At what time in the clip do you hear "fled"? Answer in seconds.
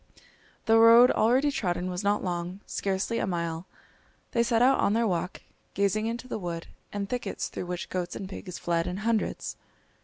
8.57-8.87